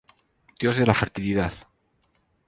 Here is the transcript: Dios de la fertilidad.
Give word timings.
Dios 0.59 0.77
de 0.77 0.87
la 0.87 0.95
fertilidad. 0.95 1.53